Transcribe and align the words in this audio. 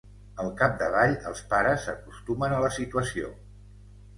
Al 0.43 0.47
capdavall, 0.61 1.13
els 1.31 1.43
pares 1.53 1.85
s'acostumen 1.89 2.57
a 2.57 2.63
la 2.65 2.73
situació. 2.79 3.31